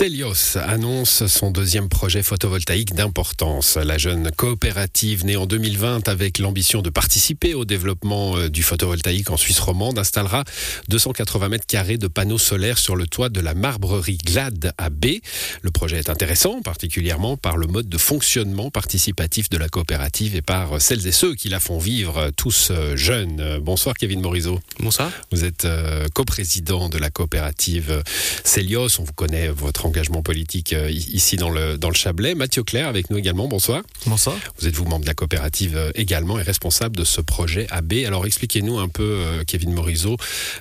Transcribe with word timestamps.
Celios 0.00 0.56
annonce 0.56 1.26
son 1.26 1.50
deuxième 1.50 1.90
projet 1.90 2.22
photovoltaïque 2.22 2.94
d'importance. 2.94 3.76
La 3.76 3.98
jeune 3.98 4.30
coopérative 4.30 5.26
née 5.26 5.36
en 5.36 5.44
2020 5.44 6.08
avec 6.08 6.38
l'ambition 6.38 6.80
de 6.80 6.88
participer 6.88 7.52
au 7.52 7.66
développement 7.66 8.34
euh, 8.38 8.48
du 8.48 8.62
photovoltaïque 8.62 9.28
en 9.28 9.36
Suisse 9.36 9.60
romande 9.60 9.98
installera 9.98 10.44
280 10.88 11.50
mètres 11.50 11.66
carrés 11.66 11.98
de 11.98 12.06
panneaux 12.06 12.38
solaires 12.38 12.78
sur 12.78 12.96
le 12.96 13.06
toit 13.06 13.28
de 13.28 13.42
la 13.42 13.52
marbrerie 13.52 14.16
Glad 14.16 14.72
à 14.78 14.88
B. 14.88 15.18
Le 15.60 15.70
projet 15.70 15.98
est 15.98 16.08
intéressant, 16.08 16.62
particulièrement 16.62 17.36
par 17.36 17.58
le 17.58 17.66
mode 17.66 17.90
de 17.90 17.98
fonctionnement 17.98 18.70
participatif 18.70 19.50
de 19.50 19.58
la 19.58 19.68
coopérative 19.68 20.34
et 20.34 20.40
par 20.40 20.80
celles 20.80 21.06
et 21.06 21.12
ceux 21.12 21.34
qui 21.34 21.50
la 21.50 21.60
font 21.60 21.78
vivre, 21.78 22.30
tous 22.38 22.68
euh, 22.70 22.96
jeunes. 22.96 23.58
Bonsoir 23.60 23.94
Kevin 23.98 24.22
Morisot. 24.22 24.60
Bonsoir. 24.78 25.12
Vous 25.30 25.44
êtes 25.44 25.66
euh, 25.66 26.06
coprésident 26.14 26.88
de 26.88 26.96
la 26.96 27.10
coopérative 27.10 28.02
Celios. 28.44 28.98
On 28.98 29.04
vous 29.04 29.12
connaît 29.12 29.48
votre 29.48 29.89
engagement 29.90 30.22
politique 30.22 30.72
euh, 30.72 30.90
ici 30.90 31.36
dans 31.36 31.50
le, 31.50 31.76
dans 31.76 31.88
le 31.88 31.94
Chablais. 31.94 32.34
Mathieu 32.34 32.62
Claire 32.62 32.88
avec 32.88 33.10
nous 33.10 33.18
également, 33.18 33.48
bonsoir. 33.48 33.82
Bonsoir. 34.06 34.36
Vous 34.58 34.66
êtes 34.66 34.74
vous 34.74 34.84
membre 34.84 35.02
de 35.02 35.06
la 35.06 35.14
coopérative 35.14 35.76
euh, 35.76 35.90
également 35.96 36.38
et 36.38 36.42
responsable 36.42 36.96
de 36.96 37.04
ce 37.04 37.20
projet 37.20 37.66
AB. 37.70 37.94
Alors 38.06 38.24
expliquez-nous 38.24 38.78
un 38.78 38.88
peu, 38.88 39.02
euh, 39.02 39.44
Kevin 39.44 39.72
Morisot, 39.72 40.16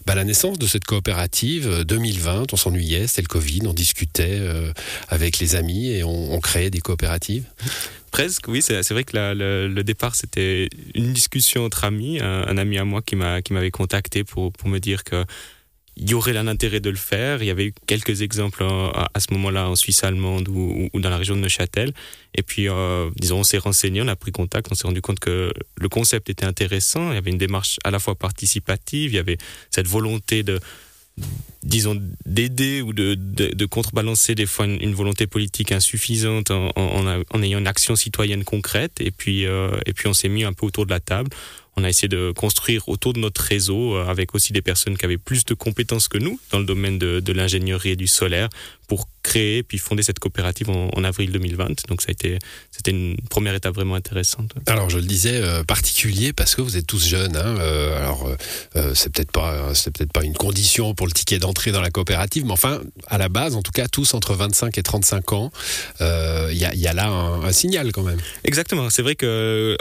bah, 0.06 0.16
la 0.16 0.24
naissance 0.24 0.58
de 0.58 0.66
cette 0.66 0.84
coopérative 0.84 1.84
2020, 1.84 2.54
on 2.54 2.58
s'ennuyait, 2.58 3.06
c'était 3.06 3.22
le 3.22 3.28
Covid, 3.28 3.62
on 3.68 3.74
discutait 3.74 4.42
avec 5.10 5.40
les 5.40 5.56
amis 5.56 5.92
et 5.92 6.04
on, 6.04 6.40
créait 6.40 6.70
des 6.70 6.80
coopératives. 6.80 7.44
Presque, 8.12 8.48
oui. 8.48 8.62
C'est 8.62 8.90
vrai 8.92 9.04
que 9.04 9.16
le, 9.16 9.84
départ, 9.84 10.16
c'était 10.16 10.70
une 10.96 11.14
discussion 11.14 11.66
entre 11.66 11.84
amis. 11.84 12.20
Un, 12.20 12.48
un 12.48 12.58
ami 12.58 12.78
à 12.78 12.86
moi 12.86 13.02
qui 13.02 13.16
m'avait 13.16 13.72
contacté 13.72 14.24
pour, 14.24 14.52
pour 14.52 14.70
me 14.70 14.80
dire 14.80 15.04
que 15.04 15.26
il 16.00 16.10
y 16.10 16.14
aurait 16.14 16.34
l'intérêt 16.34 16.80
de 16.80 16.90
le 16.90 16.96
faire. 16.96 17.44
Il 17.44 17.46
y 17.46 17.50
avait 17.50 17.66
eu 17.66 17.74
quelques 17.86 18.22
exemples 18.22 18.64
euh, 18.64 18.90
à, 19.14 19.20
ce 19.20 19.34
moment-là 19.34 19.70
en 19.70 19.76
Suisse 19.76 20.04
allemande 20.04 20.48
ou, 20.48 20.90
dans 20.94 21.10
la 21.10 21.18
région 21.18 21.36
de 21.36 21.42
Neuchâtel. 21.42 21.94
Et 22.36 22.42
puis, 22.42 22.70
euh, 22.70 23.10
disons, 23.18 23.40
on 23.40 23.44
s'est 23.44 23.58
renseigné, 23.58 24.02
on 24.02 24.08
a 24.08 24.16
pris 24.16 24.32
contact, 24.32 24.68
on 24.72 24.76
s'est 24.76 24.88
rendu 24.88 25.02
compte 25.02 25.20
que 25.20 25.52
le 25.76 25.90
concept 25.90 26.30
était 26.30 26.46
intéressant. 26.46 27.12
Il 27.12 27.16
y 27.16 27.18
avait 27.18 27.32
une 27.32 27.38
démarche 27.38 27.80
à 27.84 27.92
la 27.92 28.00
fois 28.00 28.16
participative, 28.16 29.12
il 29.12 29.16
y 29.16 29.20
avait 29.20 29.38
cette 29.70 29.88
volonté 29.88 30.44
de, 30.44 30.60
disons, 31.64 32.02
d'aider 32.26 32.82
ou 32.82 32.94
de, 32.94 33.16
de, 33.16 33.66
contrebalancer 33.66 34.36
des 34.36 34.46
fois 34.46 34.66
une, 34.66 34.94
volonté 34.94 35.28
politique 35.28 35.74
insuffisante 35.74 36.52
en, 36.52 36.72
en, 36.76 37.44
ayant 37.44 37.60
une 37.60 37.68
action 37.68 37.98
citoyenne 37.98 38.46
concrète. 38.46 39.02
Et 39.02 39.12
puis, 39.12 39.46
euh, 39.46 39.72
et 39.86 39.92
puis 39.92 40.08
on 40.08 40.14
s'est 40.14 40.30
mis 40.30 40.46
un 40.46 40.54
peu 40.54 40.66
autour 40.66 40.86
de 40.86 40.92
la 40.92 41.02
table 41.02 41.30
on 41.80 41.84
a 41.84 41.90
essayé 41.90 42.08
de 42.08 42.32
construire 42.36 42.88
autour 42.90 43.14
de 43.14 43.20
notre 43.20 43.42
réseau 43.42 43.96
euh, 43.96 44.06
avec 44.08 44.36
aussi 44.36 44.54
des 44.54 44.62
personnes 44.62 44.98
qui 44.98 45.06
avaient 45.06 45.18
plus 45.18 45.46
de 45.46 45.54
compétences 45.54 46.08
que 46.08 46.18
nous 46.18 46.40
dans 46.52 46.60
le 46.60 46.66
domaine 46.66 47.00
de, 47.00 47.32
l'ingénierie 47.32 47.92
et 47.92 47.96
du 47.96 48.08
solaire 48.08 48.50
pour 48.88 49.08
créer 49.22 49.62
puis 49.62 49.78
fonder 49.78 50.02
cette 50.02 50.18
coopérative 50.18 50.70
en, 50.70 51.04
avril 51.04 51.32
2020. 51.32 51.88
Donc 51.88 52.02
ça 52.02 52.08
a 52.10 52.12
été 52.12 52.40
c'était 52.72 52.92
une 52.92 53.18
première 53.30 53.54
étape 53.54 53.76
vraiment 53.76 53.96
intéressante. 53.96 54.52
Alors 54.66 54.90
je 54.90 54.98
le 54.98 55.06
disais 55.06 55.36
euh, 55.36 55.64
particulier 55.64 56.34
parce 56.34 56.56
que 56.56 56.62
vous 56.62 56.76
êtes 56.76 56.88
tous 56.88 57.08
jeunes. 57.08 57.36
Hein, 57.38 57.58
euh, 57.60 57.98
alors 57.98 58.28
c'est 58.96 59.14
peut-être 59.14 59.32
pas 59.32 59.74
c'est 59.76 59.96
peut-être 59.96 60.12
pas 60.12 60.24
une 60.24 60.34
condition 60.34 60.96
pour 60.96 61.06
le 61.06 61.14
ticket 61.14 61.38
d'entrée 61.38 61.72
dans 61.72 61.82
la 61.82 61.92
coopérative, 61.92 62.46
mais 62.46 62.52
enfin 62.52 62.82
à 63.08 63.18
la 63.18 63.30
base 63.30 63.56
en 63.56 63.62
tout 63.62 63.72
cas 63.72 63.88
tous 63.88 64.16
entre 64.16 64.34
25 64.34 64.78
et 64.78 64.84
35 64.84 65.34
ans. 65.34 65.52
Il 66.00 66.58
y 66.58 66.88
a, 66.88 66.94
là 66.94 67.08
un, 67.08 67.52
signal 67.52 67.92
quand 67.92 68.04
même. 68.04 68.20
Exactement. 68.44 68.90
C'est 68.90 69.04
vrai 69.04 69.16
que 69.16 69.78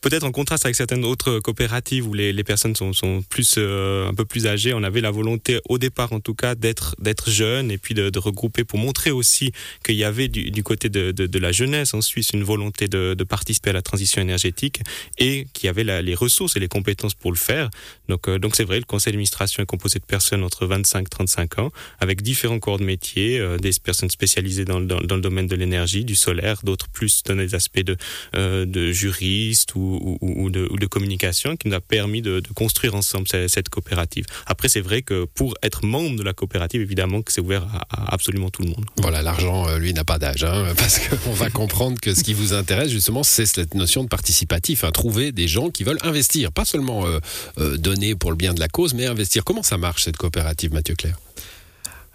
peut-être 0.00 0.24
en 0.24 0.32
contraste 0.32 0.64
avec 0.64 0.76
certaines 0.76 1.04
autres 1.04 1.40
coopératives 1.40 2.06
où 2.06 2.14
les, 2.14 2.44
personnes 2.44 2.76
sont, 2.76 3.22
plus 3.28 3.56
euh, 3.58 4.08
un 4.08 4.14
peu 4.14 4.24
plus 4.24 4.46
âgées, 4.46 4.72
on 4.72 4.82
avait 4.82 5.00
la 5.00 5.10
volonté 5.10 5.60
au 5.68 5.78
départ 5.78 6.12
en 6.12 6.20
tout 6.20 6.34
cas 6.34 6.54
d'être 6.54 6.94
jeune 7.26 7.70
et 7.70 7.78
puis 7.78 7.94
de, 7.94 8.18
regrouper 8.18 8.64
pour 8.64 8.78
montrer 8.78 9.10
aussi 9.10 9.52
qu'il 9.84 9.94
y 9.94 10.04
avait 10.04 10.28
du, 10.28 10.62
côté 10.62 10.88
de, 10.88 11.38
la 11.38 11.52
jeunesse 11.52 11.94
en 11.94 12.00
Suisse 12.00 12.30
une 12.32 12.42
volonté 12.42 12.88
de, 12.88 13.14
participer 13.24 13.70
à 13.70 13.72
la 13.72 13.82
transition 13.82 14.22
énergétique 14.22 14.80
et 15.18 15.46
qu'il 15.52 15.66
y 15.66 15.70
avait 15.70 16.02
les 16.02 16.14
ressources 16.14 16.56
et 16.56 16.60
les 16.60 16.68
compétences 16.68 17.14
pour 17.14 17.30
le 17.30 17.36
faire. 17.36 17.70
Donc 18.08 18.28
euh, 18.28 18.38
donc 18.38 18.56
c'est 18.56 18.64
vrai, 18.64 18.78
le 18.78 18.84
conseil 18.84 19.12
d'administration 19.12 19.62
est 19.62 19.66
composé 19.66 19.98
de 19.98 20.04
personnes 20.04 20.42
entre 20.42 20.66
25 20.66 21.00
et 21.02 21.08
35 21.08 21.58
ans 21.58 21.70
avec 22.00 22.22
différents 22.22 22.58
corps 22.58 22.78
de 22.78 22.84
métier, 22.84 23.38
euh, 23.38 23.58
des 23.58 23.70
personnes 23.82 24.10
spécialisées 24.10 24.64
dans 24.64 24.80
le 24.80 25.20
domaine 25.20 25.46
de 25.46 25.56
l'énergie, 25.56 26.04
du 26.04 26.14
solaire, 26.14 26.60
d'autres 26.64 26.88
plus 26.88 27.22
dans 27.24 27.34
les 27.34 27.54
aspects 27.54 27.84
de, 27.84 27.96
de 28.34 28.92
juristes 28.92 29.74
ou 29.74 29.87
ou, 29.88 30.50
de, 30.50 30.86
communication 30.86 31.56
qui 31.56 31.68
nous 31.68 31.74
a 31.74 31.80
permis 31.80 32.22
de, 32.22 32.42
construire 32.54 32.94
ensemble 32.94 33.26
cette, 33.28 33.68
coopérative. 33.68 34.24
Après, 34.46 34.68
c'est 34.68 34.80
vrai 34.80 35.02
que 35.02 35.24
pour 35.24 35.54
être 35.62 35.84
membre 35.84 36.16
de 36.16 36.22
la 36.22 36.32
coopérative, 36.32 36.80
évidemment 36.80 37.22
que 37.22 37.32
c'est 37.32 37.40
ouvert 37.40 37.66
à, 37.90 38.14
absolument 38.14 38.50
tout 38.50 38.62
le 38.62 38.68
monde. 38.68 38.84
Voilà, 38.96 39.22
l'argent, 39.22 39.68
euh, 39.68 39.78
lui, 39.78 39.92
n'a 39.92 40.04
pas 40.04 40.18
d'âge, 40.18 40.44
hein, 40.44 40.72
parce 40.76 40.98
qu'on 40.98 41.32
va 41.32 41.50
comprendre 41.50 42.00
que 42.00 42.14
ce 42.14 42.22
qui 42.22 42.34
vous 42.34 42.52
intéresse, 42.54 42.90
justement, 42.90 43.22
c'est 43.22 43.46
cette 43.46 43.74
notion 43.74 44.02
de 44.04 44.08
participatif, 44.08 44.84
hein, 44.84 44.90
trouver 44.90 45.32
des 45.32 45.48
gens 45.48 45.70
qui 45.70 45.84
veulent 45.84 46.00
investir, 46.02 46.52
pas 46.52 46.64
seulement 46.64 47.06
euh, 47.06 47.20
euh, 47.58 47.76
donner 47.76 48.14
pour 48.14 48.30
le 48.30 48.36
bien 48.36 48.54
de 48.54 48.60
la 48.60 48.68
cause, 48.68 48.94
mais 48.94 49.06
investir. 49.06 49.44
Comment 49.44 49.62
ça 49.62 49.78
marche, 49.78 50.04
cette 50.04 50.16
coopérative, 50.16 50.72
Mathieu 50.72 50.94
Claire? 50.94 51.18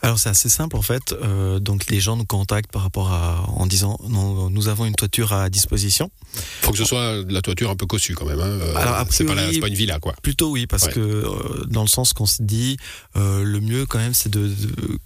Alors 0.04 0.20
c'est 0.20 0.30
assez 0.30 0.50
simple 0.50 0.76
en 0.76 0.82
fait. 0.82 1.14
Euh, 1.14 1.60
donc 1.60 1.90
les 1.90 2.02
gens 2.02 2.18
nous 2.18 2.26
contactent 2.26 2.72
par 2.72 2.84
rapport 2.84 3.12
à 3.14 3.46
en 3.48 3.66
disant 3.66 3.98
non, 4.10 4.50
nous 4.50 4.68
avons 4.68 4.86
une 4.86 4.96
toiture 4.96 5.32
à 5.32 5.50
disposition. 5.50 6.12
Faut 6.62 6.74
que 6.74 6.78
ce 6.78 6.84
soit 6.84 7.24
la 7.30 7.42
toiture 7.42 7.70
un 7.70 7.78
peu 7.78 7.86
cossue 7.86 8.14
quand 8.14 8.26
même. 8.26 8.42
Hein. 8.42 8.60
Euh, 8.62 8.76
Alors 8.76 9.06
c'est 9.10 9.24
pas, 9.24 9.34
pas, 9.34 9.68
une 9.68 9.74
villa 9.74 10.00
quoi. 10.00 10.14
Plutôt 10.22 10.52
oui 10.52 10.68
parce 10.68 10.90
que 10.90 11.00
euh, 11.00 11.66
dans 11.68 11.84
le 11.84 11.88
sens 11.88 12.12
qu'on 12.12 12.26
se 12.26 12.44
dit 12.44 12.78
le 13.16 13.60
mieux 13.60 13.86
quand 13.86 14.00
même 14.00 14.14
c'est 14.14 14.30
de, 14.30 14.48
de 14.48 15.00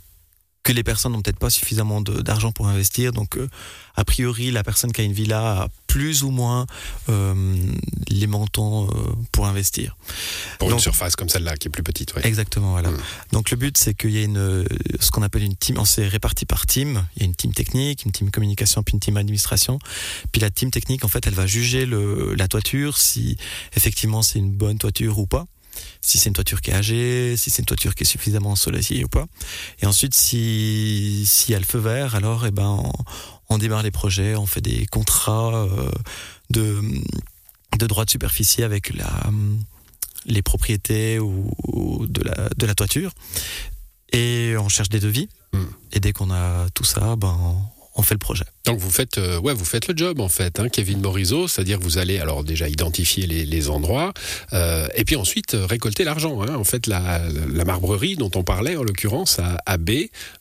que 0.67 0.73
les 0.73 0.83
personnes 0.83 1.13
n'ont 1.13 1.21
peut-être 1.21 1.39
pas 1.39 1.49
suffisamment 1.49 2.01
d'argent 2.01 2.51
pour 2.51 2.67
investir. 2.67 3.13
Donc, 3.13 3.37
euh, 3.37 3.47
a 3.95 4.03
priori, 4.03 4.51
la 4.51 4.65
personne 4.65 4.91
qui 4.91 4.99
a 4.99 5.05
une 5.05 5.13
villa 5.13 5.61
a 5.61 5.67
plus 5.87 6.23
ou 6.23 6.29
moins 6.29 6.65
euh, 7.07 7.55
les 8.09 8.27
montants 8.27 8.85
euh, 8.87 8.89
pour 9.31 9.47
investir. 9.47 9.95
Pour 10.59 10.69
une 10.69 10.79
surface 10.79 11.15
comme 11.15 11.29
celle-là, 11.29 11.55
qui 11.55 11.69
est 11.69 11.71
plus 11.71 11.83
petite. 11.83 12.13
Oui. 12.15 12.21
Exactement, 12.25 12.71
voilà. 12.71 12.91
Hmm. 12.91 12.97
Donc, 13.31 13.49
le 13.49 13.55
but, 13.55 13.77
c'est 13.77 13.93
qu'il 13.93 14.11
y 14.11 14.17
ait 14.17 14.25
une, 14.25 14.65
ce 14.99 15.09
qu'on 15.09 15.21
appelle 15.21 15.43
une 15.43 15.55
team. 15.55 15.77
On 15.79 15.85
s'est 15.85 16.05
réparti 16.05 16.45
par 16.45 16.65
team. 16.65 17.07
Il 17.15 17.21
y 17.21 17.23
a 17.23 17.27
une 17.27 17.35
team 17.35 17.53
technique, 17.53 18.03
une 18.03 18.11
team 18.11 18.29
communication, 18.29 18.83
puis 18.83 18.93
une 18.93 18.99
team 18.99 19.15
administration. 19.15 19.79
Puis 20.33 20.41
la 20.41 20.49
team 20.49 20.69
technique, 20.69 21.05
en 21.05 21.07
fait, 21.07 21.25
elle 21.27 21.33
va 21.33 21.45
juger 21.45 21.85
le, 21.85 22.35
la 22.35 22.49
toiture, 22.49 22.97
si 22.97 23.37
effectivement 23.73 24.21
c'est 24.21 24.39
une 24.39 24.51
bonne 24.51 24.77
toiture 24.77 25.17
ou 25.17 25.27
pas 25.27 25.45
si 26.01 26.17
c'est 26.17 26.29
une 26.29 26.35
toiture 26.35 26.61
qui 26.61 26.71
est 26.71 26.73
âgée, 26.73 27.35
si 27.37 27.49
c'est 27.49 27.61
une 27.61 27.65
toiture 27.65 27.95
qui 27.95 28.03
est 28.03 28.07
suffisamment 28.07 28.51
ensoleillée 28.51 29.03
ou 29.03 29.07
pas. 29.07 29.25
Et 29.81 29.85
ensuite, 29.85 30.13
si, 30.13 31.23
si 31.25 31.51
y 31.51 31.55
a 31.55 31.59
le 31.59 31.65
feu 31.65 31.79
vert, 31.79 32.15
alors 32.15 32.45
eh 32.45 32.51
ben, 32.51 32.81
on, 33.49 33.57
démarre 33.57 33.83
les 33.83 33.91
projets, 33.91 34.35
on 34.35 34.45
fait 34.45 34.61
des 34.61 34.85
contrats 34.85 35.55
euh, 35.55 35.91
de, 36.49 36.81
de 37.79 37.87
droit 37.87 38.05
de 38.05 38.09
superficie 38.09 38.63
avec 38.63 38.93
la, 38.93 39.29
les 40.25 40.41
propriétés 40.41 41.19
ou, 41.19 42.05
de, 42.07 42.23
la, 42.23 42.49
de 42.55 42.65
la 42.65 42.75
toiture. 42.75 43.11
Et 44.13 44.55
on 44.57 44.69
cherche 44.69 44.89
des 44.89 44.99
devis. 44.99 45.29
Hmm. 45.53 45.65
Et 45.91 45.99
dès 45.99 46.13
qu'on 46.13 46.31
a 46.31 46.69
tout 46.73 46.83
ça, 46.83 47.15
ben, 47.15 47.37
on 47.97 48.03
fait 48.03 48.13
le 48.13 48.19
projet. 48.19 48.45
Donc 48.65 48.79
vous 48.79 48.91
faites, 48.91 49.17
euh, 49.17 49.39
ouais, 49.39 49.53
vous 49.53 49.65
faites 49.65 49.87
le 49.87 49.97
job 49.97 50.19
en 50.19 50.29
fait, 50.29 50.59
hein, 50.59 50.69
Kevin 50.69 51.01
Morisot, 51.01 51.47
c'est-à-dire 51.47 51.79
que 51.79 51.83
vous 51.83 51.97
allez 51.97 52.19
alors 52.19 52.43
déjà 52.43 52.69
identifier 52.69 53.25
les, 53.25 53.69
endroits 53.69 54.13
euh, 54.53 54.87
et 54.95 55.03
puis 55.03 55.15
ensuite 55.15 55.55
euh, 55.55 55.65
récolter 55.65 56.03
l'argent. 56.03 56.41
Hein. 56.41 56.55
En 56.55 56.63
fait, 56.63 56.85
la, 56.85 57.21
marbrerie 57.65 58.15
dont 58.15 58.29
on 58.35 58.43
parlait 58.43 58.77
en 58.77 58.83
l'occurrence 58.83 59.39
à 59.39 59.57
AB 59.65 59.89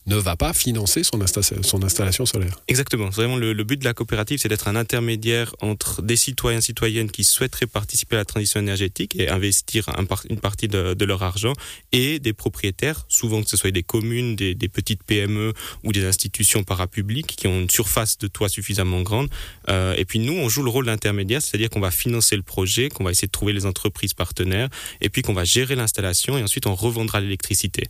ne 0.05 0.15
va 0.15 0.35
pas 0.35 0.53
financer 0.53 1.03
son, 1.03 1.19
son 1.61 1.83
installation 1.83 2.25
solaire. 2.25 2.61
Exactement. 2.67 3.09
Vraiment, 3.09 3.35
le, 3.35 3.53
but 3.63 3.77
de 3.77 3.85
la 3.85 3.93
coopérative, 3.93 4.39
c'est 4.39 4.49
d'être 4.49 4.67
un 4.67 4.75
intermédiaire 4.75 5.55
entre 5.61 6.01
des 6.01 6.15
citoyens 6.15 6.61
citoyennes 6.61 7.09
qui 7.09 7.23
souhaiteraient 7.23 7.65
participer 7.65 8.15
à 8.15 8.19
la 8.19 8.25
transition 8.25 8.59
énergétique 8.59 9.19
et 9.19 9.29
investir 9.29 9.89
une 10.29 10.39
partie 10.39 10.67
de, 10.67 11.05
leur 11.05 11.23
argent 11.23 11.53
et 11.91 12.19
des 12.19 12.33
propriétaires, 12.33 13.05
souvent 13.07 13.41
que 13.41 13.49
ce 13.49 13.57
soit 13.57 13.71
des 13.71 13.83
communes, 13.83 14.35
des, 14.35 14.55
des 14.55 14.69
petites 14.69 15.03
PME 15.03 15.53
ou 15.83 15.91
des 15.91 16.05
institutions 16.05 16.63
parapubliques 16.63 17.35
qui 17.35 17.46
une 17.49 17.69
surface 17.69 18.17
de 18.17 18.27
toit 18.27 18.49
suffisamment 18.49 19.01
grande. 19.01 19.29
Euh, 19.69 19.95
et 19.97 20.05
puis 20.05 20.19
nous, 20.19 20.33
on 20.33 20.49
joue 20.49 20.63
le 20.63 20.69
rôle 20.69 20.85
d'intermédiaire, 20.85 21.41
c'est-à-dire 21.41 21.69
qu'on 21.69 21.79
va 21.79 21.91
financer 21.91 22.35
le 22.35 22.41
projet, 22.41 22.89
qu'on 22.89 23.03
va 23.03 23.11
essayer 23.11 23.27
de 23.27 23.31
trouver 23.31 23.53
les 23.53 23.65
entreprises 23.65 24.13
partenaires, 24.13 24.69
et 25.01 25.09
puis 25.09 25.21
qu'on 25.21 25.33
va 25.33 25.43
gérer 25.43 25.75
l'installation, 25.75 26.37
et 26.37 26.43
ensuite 26.43 26.67
on 26.67 26.75
revendra 26.75 27.19
l'électricité. 27.19 27.83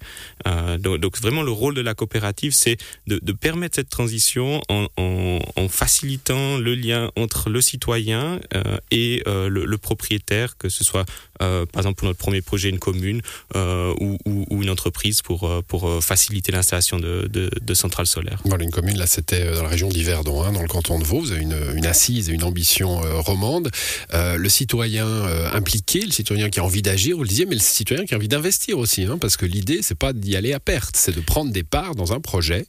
Euh, 0.47 0.77
donc, 0.77 1.19
vraiment, 1.19 1.43
le 1.43 1.51
rôle 1.51 1.75
de 1.75 1.81
la 1.81 1.93
coopérative, 1.93 2.53
c'est 2.53 2.77
de, 3.07 3.31
permettre 3.31 3.75
cette 3.75 3.89
transition 3.89 4.61
en, 4.67 5.67
facilitant 5.69 6.57
le 6.57 6.75
lien 6.75 7.11
entre 7.15 7.49
le 7.49 7.61
citoyen 7.61 8.39
euh, 8.55 8.77
et 8.89 9.21
le, 9.25 9.77
propriétaire, 9.77 10.57
que 10.57 10.69
ce 10.69 10.83
soit 10.83 11.05
par 11.37 11.67
exemple 11.77 11.97
pour 11.97 12.07
notre 12.07 12.17
premier 12.17 12.41
projet 12.41 12.69
une 12.69 12.79
commune 12.79 13.21
ou, 13.55 14.17
une 14.63 14.69
entreprise 14.69 15.21
pour, 15.21 15.63
pour 15.67 16.03
faciliter 16.03 16.51
l'installation 16.51 16.99
de, 16.99 17.73
centrales 17.73 18.07
solaires. 18.07 18.41
Voilà, 18.45 18.63
une 18.63 18.71
commune, 18.71 18.97
là, 18.97 19.05
c'était 19.05 19.46
dans 19.55 19.63
la 19.63 19.69
région 19.69 19.89
d'Yverdon, 19.89 20.43
hein, 20.43 20.51
dans 20.51 20.61
le 20.61 20.67
canton 20.67 20.99
de 20.99 21.03
Vaud. 21.03 21.21
Vous 21.21 21.31
avez 21.31 21.41
une, 21.41 21.85
assise 21.85 22.29
et 22.29 22.33
une 22.33 22.43
ambition 22.43 23.03
euh, 23.03 23.19
romande. 23.19 23.69
Euh, 24.13 24.37
le 24.37 24.49
citoyen 24.49 25.07
euh, 25.07 25.49
impliqué, 25.53 26.01
le 26.01 26.11
citoyen 26.11 26.49
qui 26.49 26.59
a 26.59 26.63
envie 26.63 26.81
d'agir, 26.81 27.15
vous 27.15 27.23
le 27.23 27.29
disiez, 27.29 27.45
mais 27.45 27.55
le 27.55 27.61
citoyen 27.61 28.05
qui 28.05 28.13
a 28.13 28.17
envie 28.17 28.27
d'investir 28.27 28.77
aussi, 28.77 29.03
hein, 29.03 29.17
parce 29.19 29.37
que 29.37 29.45
l'idée, 29.45 29.79
c'est 29.81 29.97
pas 29.97 30.13
d'y 30.13 30.35
aller 30.35 30.53
à 30.53 30.59
perte, 30.59 30.95
c'est 30.95 31.15
de 31.15 31.21
prendre 31.21 31.51
des 31.51 31.63
parts 31.63 31.95
dans 31.95 32.13
un 32.13 32.19
projet 32.19 32.65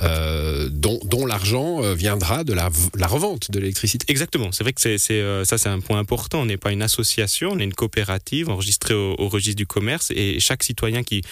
euh, 0.00 0.68
dont, 0.70 1.26
l'argent 1.26 1.82
euh, 1.82 1.94
viendra 1.94 2.44
de 2.44 2.52
la, 2.52 2.68
revente 3.06 3.50
de 3.50 3.60
l'électricité. 3.60 4.04
Exactement. 4.08 4.50
C'est 4.52 4.64
vrai 4.64 4.72
que 4.72 5.12
euh, 5.12 5.44
ça, 5.44 5.58
c'est 5.58 5.68
un 5.68 5.80
point 5.80 5.98
important. 5.98 6.40
On 6.40 6.46
n'est 6.46 6.56
pas 6.56 6.72
une 6.72 6.82
association, 6.82 7.50
on 7.52 7.58
est 7.58 7.64
une 7.64 7.74
coopérative 7.74 8.48
enregistrée 8.48 8.94
au, 8.94 9.28
registre 9.28 9.56
du 9.56 9.66
commerce 9.66 10.10
et 10.14 10.40
chaque 10.40 10.62
citoyen 10.62 11.02
qui 11.02 11.22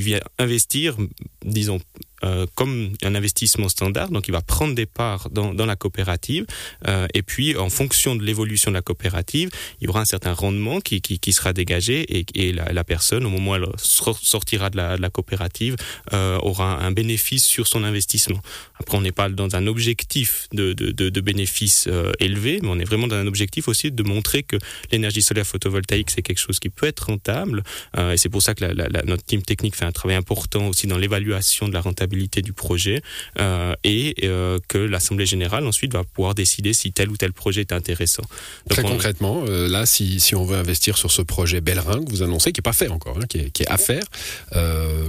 vient 0.00 0.20
investir, 0.38 0.96
disons, 1.44 1.80
euh, 2.24 2.46
comme 2.54 2.94
un 3.02 3.14
investissement 3.14 3.68
standard, 3.68 4.08
donc 4.08 4.26
il 4.26 4.32
va 4.32 4.40
prendre 4.40 4.74
des 4.74 4.86
parts 4.86 5.28
dans, 5.30 5.52
la 5.66 5.76
coopérative 5.76 6.46
euh, 6.88 7.06
et 7.12 7.22
puis 7.22 7.56
en 7.56 7.68
fonction 7.68 8.16
de 8.16 8.22
l'évolution 8.22 8.70
de 8.70 8.76
la 8.76 8.80
coopérative, 8.80 9.50
il 9.80 9.84
y 9.84 9.88
aura 9.88 10.00
un 10.00 10.06
certain 10.06 10.32
rendement 10.32 10.80
qui, 10.80 11.02
qui, 11.02 11.32
sera 11.32 11.52
dégagé 11.52 12.18
et, 12.18 12.24
et 12.34 12.52
la, 12.52 12.84
personne, 12.84 13.26
au 13.26 13.28
moment 13.28 13.50
où 13.50 13.54
elle 13.56 13.66
sor- 13.76 14.18
sortira 14.18 14.70
de 14.70 14.78
la, 14.78 15.10
coopérative, 15.10 15.76
euh, 16.14 16.38
aura 16.38 16.82
un 16.82 16.90
bénéfice 16.90 17.44
sur 17.44 17.66
son 17.66 17.84
investissement. 17.84 18.40
Après, 18.80 18.96
on 18.96 19.02
n'est 19.02 19.12
pas 19.12 19.28
dans 19.28 19.54
un 19.54 19.66
objectif 19.66 20.48
de, 20.52 20.72
de, 20.72 20.92
de, 20.92 21.10
de 21.10 21.20
mais 21.26 22.60
on 22.68 22.78
est 22.78 22.84
vraiment 22.84 23.08
dans 23.08 23.16
un 23.16 23.26
objectif 23.26 23.68
aussi 23.68 23.92
de 23.92 24.02
montrer 24.02 24.42
que 24.42 24.56
l'énergie 24.90 25.20
solaire 25.20 25.46
photovoltaïque, 25.46 26.10
c'est 26.10 26.22
quelque 26.22 26.38
chose 26.38 26.58
qui 26.58 26.70
peut 26.70 26.86
être 26.86 27.06
rentable. 27.06 27.62
Et 27.98 28.16
c'est 28.16 28.28
pour 28.28 28.42
ça 28.42 28.54
que 28.54 28.64
notre 29.06 29.24
team 29.24 29.42
technique 29.42 29.76
fait 29.76 29.84
un 29.84 29.92
travail 29.92 30.16
important 30.16 30.68
aussi 30.68 30.86
dans 30.86 30.98
l'évaluation 30.98 31.68
de 31.68 31.74
la 31.74 31.80
rentabilité 31.80 32.05
du 32.06 32.52
projet 32.52 33.02
euh, 33.38 33.74
et 33.84 34.14
euh, 34.24 34.58
que 34.68 34.78
l'Assemblée 34.78 35.26
générale 35.26 35.66
ensuite 35.66 35.92
va 35.92 36.04
pouvoir 36.04 36.34
décider 36.34 36.72
si 36.72 36.92
tel 36.92 37.10
ou 37.10 37.16
tel 37.16 37.32
projet 37.32 37.60
est 37.62 37.72
intéressant. 37.72 38.22
Donc, 38.22 38.78
Très 38.78 38.84
on- 38.84 38.88
concrètement, 38.88 39.44
euh, 39.46 39.68
là, 39.68 39.86
si, 39.86 40.20
si 40.20 40.34
on 40.34 40.44
veut 40.44 40.56
investir 40.56 40.96
sur 40.98 41.10
ce 41.10 41.22
projet 41.22 41.60
Bellerin 41.60 42.04
que 42.04 42.10
vous 42.10 42.22
annoncez, 42.22 42.52
qui 42.52 42.60
n'est 42.60 42.62
pas 42.62 42.72
fait 42.72 42.88
encore, 42.88 43.18
hein, 43.18 43.26
qui, 43.28 43.38
est, 43.38 43.50
qui 43.50 43.62
est 43.62 43.68
à 43.70 43.78
faire, 43.78 44.04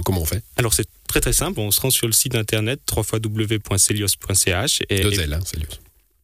comment 0.04 0.22
on 0.22 0.24
fait? 0.26 0.42
Alors 0.56 0.74
c'est 0.74 0.86
très 1.08 1.20
très 1.20 1.32
simple, 1.32 1.60
on 1.60 1.70
se 1.70 1.80
rend 1.80 1.90
sur 1.90 2.06
le 2.06 2.12
site 2.12 2.34
internet 2.34 2.80
www.celios.ch 2.94 4.82
et, 4.90 5.00
Deux 5.00 5.20
ailes, 5.20 5.32
hein, 5.34 5.40
Célios. 5.44 5.66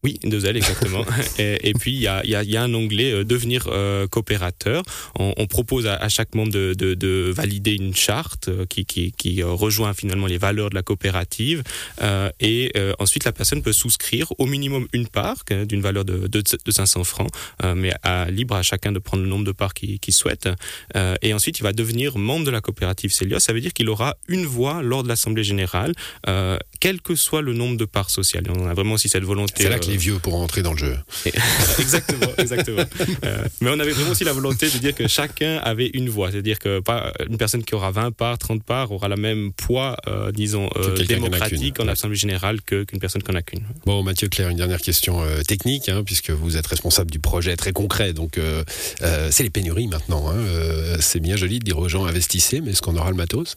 Oui, 0.05 0.21
deux 0.23 0.45
ailes, 0.45 0.59
exactement. 0.59 1.05
et, 1.39 1.71
et 1.71 1.73
puis, 1.73 1.93
il 1.93 2.01
y 2.01 2.07
a, 2.07 2.25
y, 2.27 2.35
a, 2.35 2.43
y 2.43 2.57
a 2.59 2.63
un 2.63 2.75
onglet 2.75 3.11
euh, 3.11 3.25
Devenir 3.25 3.69
euh, 3.69 4.07
coopérateur. 4.07 4.83
On, 5.19 5.33
on 5.39 5.47
propose 5.47 5.87
à, 5.87 5.95
à 5.95 6.11
chaque 6.11 6.35
membre 6.35 6.53
de, 6.53 6.75
de, 6.75 6.93
de 6.93 7.33
valider 7.35 7.73
une 7.73 7.97
charte 7.97 8.49
euh, 8.49 8.67
qui, 8.67 8.85
qui, 8.85 9.13
qui 9.13 9.43
euh, 9.43 9.49
rejoint 9.49 9.95
finalement 9.95 10.27
les 10.27 10.37
valeurs 10.37 10.69
de 10.69 10.75
la 10.75 10.83
coopérative. 10.83 11.63
Euh, 12.03 12.29
et 12.39 12.71
euh, 12.77 12.93
ensuite, 12.99 13.25
la 13.25 13.33
personne 13.33 13.63
peut 13.63 13.73
souscrire 13.73 14.31
au 14.39 14.45
minimum 14.45 14.87
une 14.93 15.09
part 15.09 15.43
d'une 15.67 15.81
valeur 15.81 16.05
de, 16.05 16.27
de, 16.27 16.43
de 16.43 16.71
500 16.71 17.05
francs, 17.05 17.31
euh, 17.63 17.75
mais 17.75 17.93
à, 18.03 18.31
libre 18.31 18.57
à 18.57 18.63
chacun 18.63 18.93
de 18.93 18.99
prendre 18.99 19.23
le 19.23 19.29
nombre 19.29 19.45
de 19.45 19.53
parts 19.53 19.73
qu'il 19.73 20.15
souhaite. 20.15 20.49
Euh, 20.97 21.15
et 21.23 21.33
ensuite, 21.33 21.59
il 21.59 21.63
va 21.63 21.73
devenir 21.73 22.19
membre 22.19 22.45
de 22.45 22.51
la 22.51 22.61
coopérative 22.61 23.11
Celios. 23.11 23.41
Ça 23.41 23.55
veut 23.55 23.61
dire 23.61 23.73
qu'il 23.73 23.89
aura 23.89 24.17
une 24.29 24.45
voix 24.45 24.83
lors 24.83 25.03
de 25.03 25.09
l'Assemblée 25.09 25.45
générale, 25.45 25.95
euh, 26.29 26.59
quel 26.85 27.01
que 27.01 27.15
soit 27.15 27.41
le 27.41 27.55
nombre 27.55 27.79
de 27.79 27.87
parts 27.87 28.11
sociales. 28.11 28.45
Et 28.47 28.51
on 28.51 28.67
a 28.67 28.75
vraiment 28.75 28.93
aussi 28.97 29.09
cette 29.09 29.23
volonté. 29.25 29.55
C'est 29.57 29.71
là 29.71 29.79
que 29.79 29.87
euh, 29.87 29.93
les 29.93 29.97
vieux 29.97 30.19
pourront 30.19 30.43
entrer 30.43 30.61
dans 30.61 30.73
le 30.73 30.77
jeu. 30.79 30.95
exactement, 31.79 32.27
exactement. 32.37 32.85
Euh, 33.25 33.43
mais 33.63 33.71
on 33.71 33.81
avait 33.81 33.93
vraiment 33.93 34.11
aussi 34.11 34.25
la 34.25 34.35
volonté 34.35 34.69
de 34.69 34.77
dire 34.77 34.95
que 34.95 35.09
chacun 35.09 35.57
avait 35.65 35.91
une 35.95 36.11
voix, 36.11 36.31
c'est-à-dire 36.31 36.59
que 36.59 36.81
pas 36.81 37.15
une 37.27 37.39
personne 37.39 37.65
qui 37.65 37.75
aura 37.75 37.91
20 37.91 38.11
parts, 38.11 38.37
30 38.37 38.63
parts 38.63 38.93
aura 38.93 39.09
le 39.09 39.17
même 39.17 39.51
poids, 39.55 39.97
euh, 40.09 40.31
disons, 40.31 40.69
Que 40.69 40.79
euh, 41.01 41.05
démocratique 41.07 41.81
en 41.81 41.89
assemblée 41.89 42.17
générale 42.17 42.61
que- 42.61 42.85
qu'une 42.85 42.99
personne 42.99 43.23
qui 43.23 43.31
en 43.31 43.35
a 43.35 43.41
qu'une. 43.41 43.65
Bon, 43.87 44.03
Mathieu 44.03 44.29
Claire, 44.29 44.51
une 44.51 44.59
dernière 44.59 44.83
question 44.83 45.23
euh, 45.23 45.41
technique, 45.41 45.89
hein, 45.89 46.03
puisque 46.05 46.29
vous 46.33 46.59
êtes 46.59 46.67
responsable 46.67 47.11
du 47.11 47.19
projet 47.19 47.57
très 47.57 47.73
concret. 47.73 48.13
Donc, 48.13 48.37
euh, 48.37 48.63
euh, 49.01 49.29
c'est 49.31 49.43
les 49.43 49.49
pénuries 49.49 49.87
maintenant. 49.89 50.29
hein. 50.29 50.35
Euh, 50.37 50.99
c'est 51.01 51.21
bien 51.21 51.37
joli 51.37 51.61
de 51.61 51.65
dire 51.65 51.79
aux 51.79 51.89
gens 51.89 52.05
investissez, 52.05 52.61
mais 52.61 52.73
est-ce 52.73 52.83
qu'on 52.83 52.97
aura 52.99 53.09
le 53.09 53.17
matos? 53.17 53.57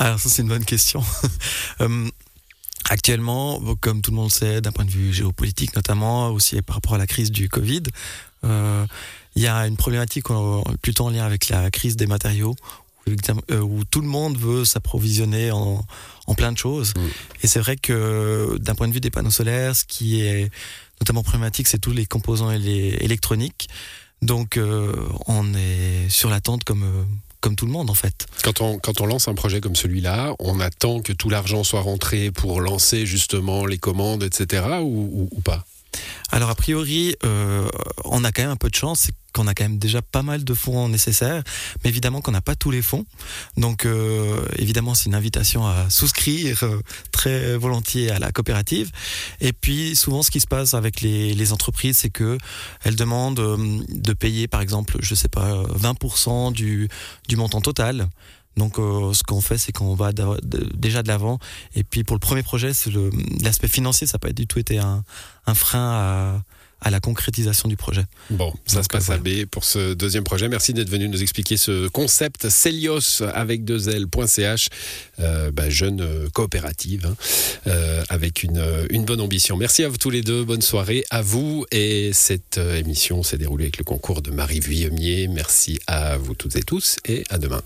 Alors 0.00 0.18
ça 0.18 0.28
c'est 0.28 0.42
une 0.42 0.48
bonne 0.48 0.64
question. 0.64 1.04
Actuellement, 2.88 3.60
comme 3.80 4.00
tout 4.00 4.10
le 4.10 4.16
monde 4.16 4.26
le 4.26 4.30
sait, 4.30 4.60
d'un 4.60 4.72
point 4.72 4.84
de 4.84 4.90
vue 4.90 5.12
géopolitique 5.12 5.74
notamment, 5.74 6.28
aussi 6.28 6.60
par 6.62 6.76
rapport 6.76 6.94
à 6.94 6.98
la 6.98 7.06
crise 7.06 7.30
du 7.30 7.48
Covid, 7.48 7.82
euh, 8.44 8.86
il 9.34 9.42
y 9.42 9.46
a 9.46 9.66
une 9.66 9.76
problématique 9.76 10.26
plutôt 10.82 11.06
en 11.06 11.10
lien 11.10 11.24
avec 11.24 11.48
la 11.48 11.70
crise 11.70 11.96
des 11.96 12.06
matériaux, 12.06 12.54
où, 13.06 13.10
euh, 13.50 13.60
où 13.60 13.84
tout 13.84 14.00
le 14.00 14.08
monde 14.08 14.38
veut 14.38 14.64
s'approvisionner 14.64 15.50
en, 15.50 15.84
en 16.26 16.34
plein 16.34 16.52
de 16.52 16.58
choses. 16.58 16.94
Mm. 16.96 17.00
Et 17.42 17.46
c'est 17.46 17.60
vrai 17.60 17.76
que 17.76 18.56
d'un 18.60 18.74
point 18.74 18.88
de 18.88 18.92
vue 18.92 19.00
des 19.00 19.10
panneaux 19.10 19.30
solaires, 19.30 19.74
ce 19.74 19.84
qui 19.84 20.20
est 20.20 20.50
notamment 21.00 21.22
problématique, 21.22 21.68
c'est 21.68 21.78
tous 21.78 21.92
les 21.92 22.06
composants 22.06 22.50
et 22.50 22.58
les 22.58 22.96
électroniques. 23.00 23.68
Donc 24.22 24.56
euh, 24.56 24.94
on 25.26 25.54
est 25.54 26.08
sur 26.08 26.30
l'attente 26.30 26.64
comme, 26.64 27.06
comme 27.40 27.56
tout 27.56 27.66
le 27.66 27.72
monde 27.72 27.90
en 27.90 27.94
fait. 27.94 28.26
quand 28.42 28.60
on, 28.60 28.78
quand 28.78 29.00
on 29.00 29.06
lance 29.06 29.28
un 29.28 29.34
projet 29.34 29.60
comme 29.60 29.76
celui-là, 29.76 30.34
on 30.38 30.60
attend 30.60 31.00
que 31.00 31.12
tout 31.12 31.30
l'argent 31.30 31.64
soit 31.64 31.80
rentré 31.80 32.30
pour 32.30 32.60
lancer 32.60 33.06
justement 33.06 33.66
les 33.66 33.78
commandes, 33.78 34.22
etc. 34.22 34.64
ou, 34.82 35.28
pas? 35.44 35.64
Alors 36.30 36.50
a 36.50 36.54
priori, 36.54 37.16
euh, 37.24 37.68
on 38.04 38.24
a 38.24 38.32
quand 38.32 38.42
même 38.42 38.50
un 38.50 38.56
peu 38.56 38.70
de 38.70 38.74
chance, 38.74 39.00
c'est 39.00 39.14
qu'on 39.36 39.46
a 39.46 39.54
quand 39.54 39.64
même 39.64 39.78
déjà 39.78 40.00
pas 40.00 40.22
mal 40.22 40.44
de 40.44 40.54
fonds 40.54 40.88
nécessaires, 40.88 41.42
mais 41.84 41.90
évidemment 41.90 42.22
qu'on 42.22 42.32
n'a 42.32 42.40
pas 42.40 42.54
tous 42.54 42.70
les 42.70 42.80
fonds. 42.80 43.04
Donc 43.58 43.84
euh, 43.84 44.40
évidemment, 44.56 44.94
c'est 44.94 45.06
une 45.06 45.14
invitation 45.14 45.66
à 45.66 45.90
souscrire 45.90 46.64
euh, 46.64 46.80
très 47.12 47.56
volontiers 47.56 48.10
à 48.10 48.18
la 48.18 48.32
coopérative. 48.32 48.90
Et 49.40 49.52
puis 49.52 49.94
souvent, 49.94 50.22
ce 50.22 50.30
qui 50.30 50.40
se 50.40 50.46
passe 50.46 50.72
avec 50.72 51.02
les, 51.02 51.34
les 51.34 51.52
entreprises, 51.52 51.98
c'est 51.98 52.10
que 52.10 52.38
elles 52.82 52.96
demandent 52.96 53.40
euh, 53.40 53.78
de 53.88 54.12
payer, 54.14 54.48
par 54.48 54.62
exemple, 54.62 54.96
je 55.00 55.14
sais 55.14 55.28
pas, 55.28 55.62
20% 55.64 56.52
du, 56.52 56.88
du 57.28 57.36
montant 57.36 57.60
total. 57.60 58.08
Donc, 58.56 58.78
euh, 58.78 59.12
ce 59.12 59.22
qu'on 59.22 59.40
fait, 59.40 59.58
c'est 59.58 59.72
qu'on 59.72 59.94
va 59.94 60.12
de- 60.12 60.40
déjà 60.74 61.02
de 61.02 61.08
l'avant. 61.08 61.38
Et 61.74 61.84
puis, 61.84 62.04
pour 62.04 62.16
le 62.16 62.20
premier 62.20 62.42
projet, 62.42 62.72
c'est 62.72 62.90
l'aspect 63.42 63.68
financier, 63.68 64.06
ça 64.06 64.14
n'a 64.14 64.18
pas 64.20 64.32
du 64.32 64.46
tout 64.46 64.58
été 64.58 64.78
un, 64.78 65.04
un 65.46 65.54
frein 65.54 65.90
à, 65.90 66.42
à 66.80 66.90
la 66.90 67.00
concrétisation 67.00 67.68
du 67.68 67.76
projet. 67.76 68.04
Bon, 68.30 68.52
ça 68.66 68.76
Donc, 68.76 68.84
se 68.84 68.88
passe 68.88 69.10
euh, 69.10 69.14
à 69.14 69.18
B 69.18 69.44
pour 69.50 69.64
ce 69.64 69.92
deuxième 69.94 70.24
projet. 70.24 70.48
Merci 70.48 70.72
d'être 70.72 70.88
venu 70.88 71.08
nous 71.08 71.20
expliquer 71.22 71.56
ce 71.58 71.88
concept 71.88 72.48
Celios 72.48 73.22
avec 73.34 73.64
deux 73.64 73.88
L.ch, 73.90 74.68
euh, 75.20 75.50
bah, 75.50 75.68
jeune 75.68 76.00
euh, 76.00 76.28
coopérative 76.30 77.06
hein, 77.06 77.16
euh, 77.66 78.04
avec 78.08 78.42
une, 78.42 78.62
une 78.90 79.04
bonne 79.04 79.20
ambition. 79.20 79.56
Merci 79.58 79.84
à 79.84 79.88
vous 79.88 79.96
tous 79.98 80.10
les 80.10 80.22
deux. 80.22 80.44
Bonne 80.44 80.62
soirée 80.62 81.04
à 81.10 81.20
vous. 81.22 81.66
Et 81.72 82.12
cette 82.14 82.58
émission 82.58 83.22
s'est 83.22 83.38
déroulée 83.38 83.64
avec 83.64 83.78
le 83.78 83.84
concours 83.84 84.22
de 84.22 84.30
Marie 84.30 84.60
Vuillemier. 84.60 85.28
Merci 85.28 85.78
à 85.86 86.16
vous 86.16 86.34
toutes 86.34 86.56
et 86.56 86.62
tous 86.62 86.96
et 87.06 87.24
à 87.28 87.36
demain. 87.38 87.60